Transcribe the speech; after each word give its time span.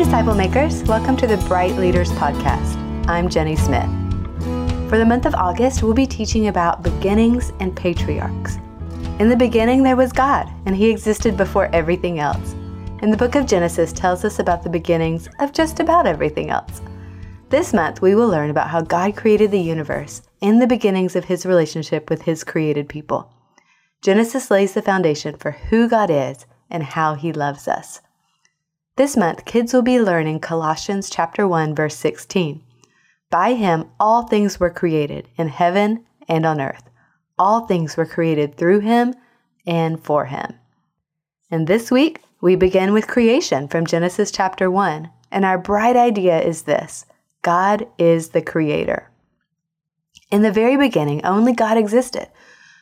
Disciple 0.00 0.34
Makers. 0.34 0.82
Welcome 0.84 1.14
to 1.18 1.26
the 1.26 1.36
Brite 1.46 1.76
Leaders 1.76 2.10
Podcast. 2.12 2.74
I'm 3.06 3.28
Jenny 3.28 3.54
Smith. 3.54 3.84
For 4.88 4.96
the 4.96 5.04
month 5.04 5.26
of 5.26 5.34
August, 5.34 5.82
we'll 5.82 5.92
be 5.92 6.06
teaching 6.06 6.48
about 6.48 6.82
beginnings 6.82 7.52
and 7.60 7.76
patriarchs. 7.76 8.56
In 9.18 9.28
the 9.28 9.36
beginning, 9.36 9.82
there 9.82 9.96
was 9.96 10.10
God, 10.10 10.48
and 10.64 10.74
He 10.74 10.88
existed 10.88 11.36
before 11.36 11.68
everything 11.74 12.18
else. 12.18 12.54
And 13.02 13.12
the 13.12 13.16
book 13.18 13.34
of 13.34 13.46
Genesis 13.46 13.92
tells 13.92 14.24
us 14.24 14.38
about 14.38 14.62
the 14.62 14.70
beginnings 14.70 15.28
of 15.38 15.52
just 15.52 15.80
about 15.80 16.06
everything 16.06 16.48
else. 16.48 16.80
This 17.50 17.74
month, 17.74 18.00
we 18.00 18.14
will 18.14 18.28
learn 18.28 18.48
about 18.48 18.70
how 18.70 18.80
God 18.80 19.14
created 19.16 19.50
the 19.50 19.60
universe 19.60 20.22
in 20.40 20.60
the 20.60 20.66
beginnings 20.66 21.14
of 21.14 21.26
His 21.26 21.44
relationship 21.44 22.08
with 22.08 22.22
His 22.22 22.42
created 22.42 22.88
people. 22.88 23.30
Genesis 24.00 24.50
lays 24.50 24.72
the 24.72 24.80
foundation 24.80 25.36
for 25.36 25.50
who 25.50 25.90
God 25.90 26.08
is 26.08 26.46
and 26.70 26.82
how 26.82 27.16
He 27.16 27.34
loves 27.34 27.68
us. 27.68 28.00
This 29.00 29.16
month, 29.16 29.46
kids 29.46 29.72
will 29.72 29.80
be 29.80 29.98
learning 29.98 30.40
Colossians 30.40 31.08
chapter 31.08 31.48
1 31.48 31.74
verse 31.74 31.96
16. 31.96 32.62
By 33.30 33.54
him 33.54 33.86
all 33.98 34.24
things 34.24 34.60
were 34.60 34.68
created 34.68 35.26
in 35.38 35.48
heaven 35.48 36.04
and 36.28 36.44
on 36.44 36.60
earth. 36.60 36.82
All 37.38 37.60
things 37.60 37.96
were 37.96 38.04
created 38.04 38.58
through 38.58 38.80
him 38.80 39.14
and 39.66 40.04
for 40.04 40.26
him. 40.26 40.52
And 41.50 41.66
this 41.66 41.90
week, 41.90 42.20
we 42.42 42.56
begin 42.56 42.92
with 42.92 43.06
creation 43.08 43.68
from 43.68 43.86
Genesis 43.86 44.30
chapter 44.30 44.70
1, 44.70 45.08
and 45.30 45.46
our 45.46 45.56
bright 45.56 45.96
idea 45.96 46.38
is 46.38 46.64
this 46.64 47.06
God 47.40 47.88
is 47.96 48.28
the 48.28 48.42
creator. 48.42 49.10
In 50.30 50.42
the 50.42 50.52
very 50.52 50.76
beginning, 50.76 51.24
only 51.24 51.54
God 51.54 51.78
existed. 51.78 52.28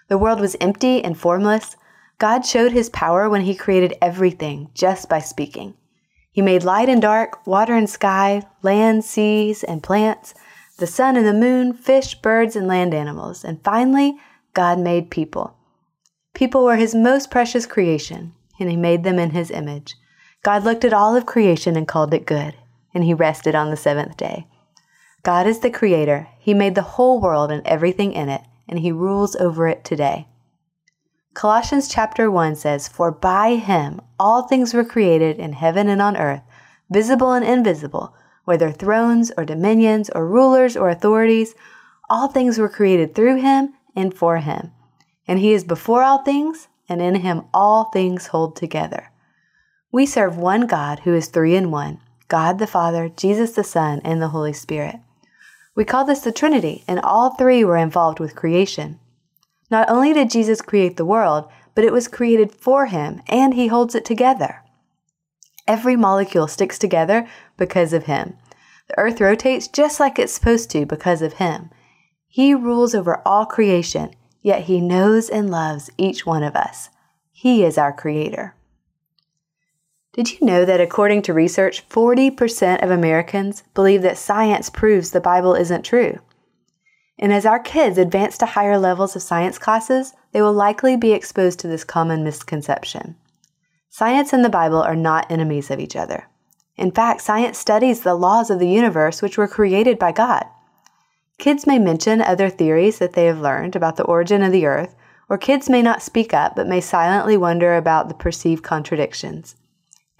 The 0.08 0.18
world 0.18 0.40
was 0.40 0.56
empty 0.60 1.04
and 1.04 1.16
formless. 1.16 1.76
God 2.18 2.44
showed 2.44 2.72
his 2.72 2.90
power 2.90 3.30
when 3.30 3.42
he 3.42 3.54
created 3.54 3.94
everything 4.02 4.70
just 4.74 5.08
by 5.08 5.20
speaking. 5.20 5.74
He 6.38 6.42
made 6.42 6.62
light 6.62 6.88
and 6.88 7.02
dark, 7.02 7.44
water 7.48 7.74
and 7.74 7.90
sky, 7.90 8.44
land, 8.62 9.04
seas, 9.04 9.64
and 9.64 9.82
plants, 9.82 10.34
the 10.76 10.86
sun 10.86 11.16
and 11.16 11.26
the 11.26 11.32
moon, 11.32 11.72
fish, 11.72 12.14
birds, 12.14 12.54
and 12.54 12.68
land 12.68 12.94
animals. 12.94 13.42
And 13.42 13.60
finally, 13.64 14.16
God 14.54 14.78
made 14.78 15.10
people. 15.10 15.56
People 16.34 16.62
were 16.62 16.76
his 16.76 16.94
most 16.94 17.32
precious 17.32 17.66
creation, 17.66 18.34
and 18.60 18.70
he 18.70 18.76
made 18.76 19.02
them 19.02 19.18
in 19.18 19.30
his 19.30 19.50
image. 19.50 19.96
God 20.44 20.62
looked 20.62 20.84
at 20.84 20.92
all 20.92 21.16
of 21.16 21.26
creation 21.26 21.74
and 21.74 21.88
called 21.88 22.14
it 22.14 22.24
good, 22.24 22.54
and 22.94 23.02
he 23.02 23.14
rested 23.14 23.56
on 23.56 23.70
the 23.70 23.76
seventh 23.76 24.16
day. 24.16 24.46
God 25.24 25.48
is 25.48 25.58
the 25.58 25.70
creator. 25.70 26.28
He 26.38 26.54
made 26.54 26.76
the 26.76 26.82
whole 26.82 27.20
world 27.20 27.50
and 27.50 27.66
everything 27.66 28.12
in 28.12 28.28
it, 28.28 28.42
and 28.68 28.78
he 28.78 28.92
rules 28.92 29.34
over 29.34 29.66
it 29.66 29.84
today. 29.84 30.28
Colossians 31.38 31.86
chapter 31.86 32.28
1 32.32 32.56
says, 32.56 32.88
For 32.88 33.12
by 33.12 33.54
him 33.54 34.00
all 34.18 34.42
things 34.42 34.74
were 34.74 34.84
created 34.84 35.38
in 35.38 35.52
heaven 35.52 35.88
and 35.88 36.02
on 36.02 36.16
earth, 36.16 36.42
visible 36.90 37.30
and 37.30 37.44
invisible, 37.44 38.12
whether 38.44 38.72
thrones 38.72 39.30
or 39.38 39.44
dominions 39.44 40.10
or 40.10 40.26
rulers 40.26 40.76
or 40.76 40.88
authorities, 40.88 41.54
all 42.10 42.26
things 42.26 42.58
were 42.58 42.68
created 42.68 43.14
through 43.14 43.36
him 43.36 43.74
and 43.94 44.14
for 44.14 44.38
him. 44.38 44.72
And 45.28 45.38
he 45.38 45.52
is 45.52 45.62
before 45.62 46.02
all 46.02 46.24
things, 46.24 46.66
and 46.88 47.00
in 47.00 47.14
him 47.14 47.44
all 47.54 47.84
things 47.84 48.26
hold 48.26 48.56
together. 48.56 49.12
We 49.92 50.06
serve 50.06 50.36
one 50.36 50.66
God 50.66 50.98
who 51.04 51.14
is 51.14 51.28
three 51.28 51.54
in 51.54 51.70
one 51.70 52.00
God 52.26 52.58
the 52.58 52.66
Father, 52.66 53.08
Jesus 53.08 53.52
the 53.52 53.62
Son, 53.62 54.00
and 54.02 54.20
the 54.20 54.30
Holy 54.30 54.52
Spirit. 54.52 54.96
We 55.76 55.84
call 55.84 56.04
this 56.04 56.18
the 56.18 56.32
Trinity, 56.32 56.82
and 56.88 56.98
all 56.98 57.30
three 57.30 57.62
were 57.62 57.76
involved 57.76 58.18
with 58.18 58.34
creation. 58.34 58.98
Not 59.70 59.90
only 59.90 60.12
did 60.12 60.30
Jesus 60.30 60.62
create 60.62 60.96
the 60.96 61.04
world, 61.04 61.48
but 61.74 61.84
it 61.84 61.92
was 61.92 62.08
created 62.08 62.52
for 62.52 62.86
him, 62.86 63.22
and 63.28 63.54
he 63.54 63.68
holds 63.68 63.94
it 63.94 64.04
together. 64.04 64.62
Every 65.66 65.96
molecule 65.96 66.48
sticks 66.48 66.78
together 66.78 67.28
because 67.56 67.92
of 67.92 68.04
him. 68.04 68.36
The 68.88 68.98
earth 68.98 69.20
rotates 69.20 69.68
just 69.68 70.00
like 70.00 70.18
it's 70.18 70.32
supposed 70.32 70.70
to 70.70 70.86
because 70.86 71.20
of 71.20 71.34
him. 71.34 71.70
He 72.26 72.54
rules 72.54 72.94
over 72.94 73.20
all 73.26 73.44
creation, 73.44 74.14
yet 74.42 74.62
he 74.62 74.80
knows 74.80 75.28
and 75.28 75.50
loves 75.50 75.90
each 75.98 76.24
one 76.24 76.42
of 76.42 76.56
us. 76.56 76.88
He 77.30 77.64
is 77.64 77.76
our 77.76 77.92
creator. 77.92 78.54
Did 80.14 80.32
you 80.32 80.46
know 80.46 80.64
that 80.64 80.80
according 80.80 81.22
to 81.22 81.34
research, 81.34 81.88
40% 81.88 82.82
of 82.82 82.90
Americans 82.90 83.62
believe 83.74 84.02
that 84.02 84.18
science 84.18 84.70
proves 84.70 85.10
the 85.10 85.20
Bible 85.20 85.54
isn't 85.54 85.84
true? 85.84 86.18
And 87.18 87.32
as 87.32 87.44
our 87.44 87.58
kids 87.58 87.98
advance 87.98 88.38
to 88.38 88.46
higher 88.46 88.78
levels 88.78 89.16
of 89.16 89.22
science 89.22 89.58
classes, 89.58 90.14
they 90.32 90.40
will 90.40 90.52
likely 90.52 90.96
be 90.96 91.12
exposed 91.12 91.58
to 91.60 91.68
this 91.68 91.84
common 91.84 92.22
misconception. 92.22 93.16
Science 93.88 94.32
and 94.32 94.44
the 94.44 94.48
Bible 94.48 94.80
are 94.80 94.94
not 94.94 95.30
enemies 95.30 95.70
of 95.70 95.80
each 95.80 95.96
other. 95.96 96.28
In 96.76 96.92
fact, 96.92 97.20
science 97.20 97.58
studies 97.58 98.00
the 98.00 98.14
laws 98.14 98.50
of 98.50 98.60
the 98.60 98.68
universe 98.68 99.20
which 99.20 99.36
were 99.36 99.48
created 99.48 99.98
by 99.98 100.12
God. 100.12 100.44
Kids 101.38 101.66
may 101.66 101.78
mention 101.78 102.20
other 102.20 102.48
theories 102.48 102.98
that 102.98 103.14
they 103.14 103.24
have 103.24 103.40
learned 103.40 103.74
about 103.74 103.96
the 103.96 104.04
origin 104.04 104.42
of 104.42 104.52
the 104.52 104.66
earth, 104.66 104.94
or 105.28 105.38
kids 105.38 105.68
may 105.68 105.82
not 105.82 106.02
speak 106.02 106.32
up 106.32 106.54
but 106.54 106.68
may 106.68 106.80
silently 106.80 107.36
wonder 107.36 107.76
about 107.76 108.08
the 108.08 108.14
perceived 108.14 108.62
contradictions. 108.62 109.56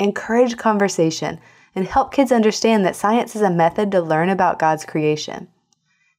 Encourage 0.00 0.56
conversation 0.56 1.38
and 1.74 1.86
help 1.86 2.12
kids 2.12 2.32
understand 2.32 2.84
that 2.84 2.96
science 2.96 3.36
is 3.36 3.42
a 3.42 3.50
method 3.50 3.92
to 3.92 4.00
learn 4.00 4.28
about 4.28 4.58
God's 4.58 4.84
creation. 4.84 5.48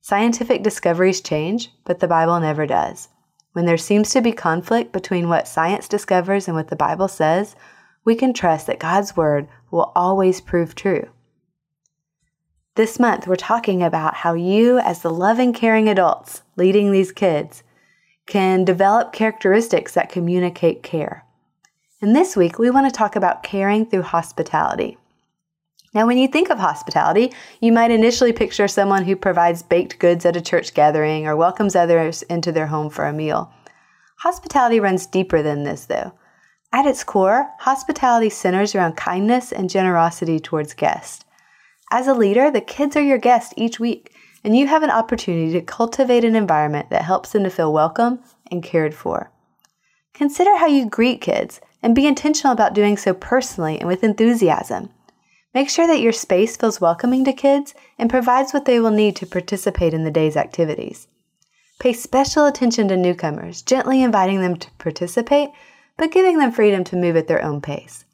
Scientific 0.02 0.64
discoveries 0.64 1.22
change, 1.22 1.72
but 1.84 2.00
the 2.00 2.08
Bible 2.08 2.40
never 2.40 2.66
does. 2.66 3.10
When 3.54 3.66
there 3.66 3.78
seems 3.78 4.12
to 4.12 4.22
be 4.22 4.32
conflict 4.32 4.94
between 4.94 5.28
what 5.28 5.48
science 5.48 5.88
discovers 5.88 6.48
and 6.48 6.56
what 6.56 6.70
the 6.70 6.76
Bible 6.76 7.08
says, 7.08 7.56
we 8.06 8.16
can 8.16 8.34
trust 8.34 8.68
that 8.68 8.80
God's 8.80 9.18
Word 9.18 9.48
will 9.72 9.92
always 9.96 10.42
prove 10.42 10.74
true. 10.74 11.10
This 12.76 13.00
month, 13.00 13.28
we're 13.28 13.36
talking 13.36 13.84
about 13.84 14.16
how 14.16 14.36
you, 14.36 14.80
as 14.80 15.02
the 15.02 15.10
loving, 15.10 15.52
caring 15.52 15.90
adults 15.90 16.44
leading 16.56 16.92
these 16.92 17.12
kids, 17.12 17.64
can 18.26 18.64
develop 18.64 19.12
characteristics 19.12 19.94
that 19.96 20.12
communicate 20.12 20.81
care. 20.81 21.26
And 22.02 22.16
this 22.16 22.38
week, 22.38 22.58
we 22.58 22.70
want 22.70 22.88
to 22.88 22.98
talk 22.98 23.18
about 23.18 23.44
caring 23.44 23.86
through 23.86 24.04
hospitality. 24.04 24.98
Now, 25.94 26.05
when 26.05 26.19
you 26.19 26.27
think 26.27 26.50
of 26.50 26.59
hospitality, 26.59 27.33
you 27.59 27.72
might 27.72 27.89
initially 27.89 28.31
picture 28.31 28.67
someone 28.67 29.05
who 29.05 29.16
provides 29.16 29.63
baked 29.63 29.97
goods 29.97 30.25
at 30.25 30.35
a 30.35 30.41
church 30.41 30.73
gathering 30.73 31.27
or 31.27 31.35
welcomes 31.35 31.75
others 31.75 32.22
into 32.23 32.51
their 32.51 32.67
home 32.67 32.89
for 32.91 33.05
a 33.05 33.13
meal. 33.13 33.51
Hospitality 34.19 34.79
runs 34.79 35.07
deeper 35.07 35.41
than 35.41 35.63
this, 35.63 35.85
though. 35.85 36.13
At 36.72 36.85
its 36.85 37.03
core, 37.03 37.50
hospitality 37.59 38.29
centers 38.29 38.75
around 38.75 38.97
kindness 38.97 39.51
and 39.51 39.69
generosity 39.69 40.39
towards 40.39 40.75
guests. 40.75 41.25
As 41.91 42.06
a 42.06 42.13
leader, 42.13 42.51
the 42.51 42.61
kids 42.61 42.95
are 42.95 43.01
your 43.01 43.17
guests 43.17 43.56
each 43.57 43.79
week, 43.79 44.13
and 44.44 44.56
you 44.56 44.67
have 44.67 44.83
an 44.83 44.91
opportunity 44.91 45.51
to 45.53 45.61
cultivate 45.61 46.23
an 46.23 46.35
environment 46.35 46.91
that 46.91 47.01
helps 47.01 47.31
them 47.31 47.44
to 47.44 47.50
feel 47.50 47.73
welcome 47.73 48.19
and 48.51 48.61
cared 48.61 48.94
for. 48.94 49.31
Consider 50.13 50.57
how 50.57 50.67
you 50.67 50.88
greet 50.88 51.21
kids 51.21 51.59
and 51.81 51.95
be 51.95 52.06
intentional 52.06 52.53
about 52.53 52.75
doing 52.75 52.95
so 52.95 53.16
personally 53.16 53.79
and 53.79 53.88
with 53.88 54.03
enthusiasm. 54.03 54.91
Make 55.54 55.70
sure 55.70 55.88
that 55.88 56.02
your 56.02 56.12
space 56.12 56.56
feels 56.56 56.80
welcoming 56.80 57.26
to 57.26 57.34
kids 57.34 57.74
and 57.98 58.10
provides 58.10 58.54
what 58.54 58.66
they 58.66 58.80
will 58.80 58.92
need 58.92 59.16
to 59.18 59.26
participate 59.26 59.94
in 59.94 60.04
the 60.04 60.12
day's 60.12 60.38
activities. 60.38 61.08
Pay 61.80 61.94
special 61.94 62.46
attention 62.46 62.88
to 62.90 62.98
newcomers, 62.98 63.62
gently 63.62 64.04
inviting 64.04 64.42
them 64.42 64.58
to 64.58 64.72
participate, 64.78 65.50
but 65.98 66.12
giving 66.12 66.38
them 66.38 66.52
freedom 66.52 66.84
to 66.84 66.96
move 66.96 67.16
at 67.16 67.28
their 67.28 67.44
own 67.44 67.62
pace. 67.62 68.06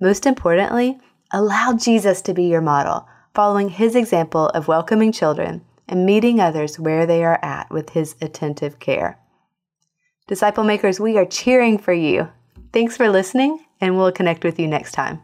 Most 0.00 0.26
importantly, 0.26 0.98
allow 1.30 1.74
Jesus 1.74 2.20
to 2.22 2.34
be 2.34 2.44
your 2.44 2.60
model, 2.60 3.08
following 3.34 3.70
his 3.70 3.94
example 3.94 4.48
of 4.48 4.68
welcoming 4.68 5.12
children 5.12 5.64
and 5.88 6.04
meeting 6.04 6.40
others 6.40 6.78
where 6.78 7.06
they 7.06 7.24
are 7.24 7.38
at 7.42 7.70
with 7.70 7.90
his 7.90 8.16
attentive 8.20 8.78
care. 8.80 9.18
Disciple 10.28 10.64
makers, 10.64 11.00
we 11.00 11.16
are 11.16 11.24
cheering 11.24 11.78
for 11.78 11.92
you. 11.92 12.28
Thanks 12.72 12.96
for 12.96 13.08
listening, 13.08 13.64
and 13.80 13.96
we'll 13.96 14.12
connect 14.12 14.44
with 14.44 14.58
you 14.58 14.66
next 14.66 14.92
time. 14.92 15.20